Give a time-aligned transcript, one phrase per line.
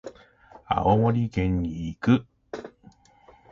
[0.67, 2.25] 青森県に行く。